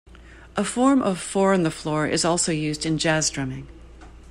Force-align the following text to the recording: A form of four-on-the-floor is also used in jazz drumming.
A 0.57 0.63
form 0.63 1.03
of 1.03 1.21
four-on-the-floor 1.21 2.07
is 2.07 2.25
also 2.25 2.51
used 2.51 2.87
in 2.87 2.97
jazz 2.97 3.29
drumming. 3.29 3.67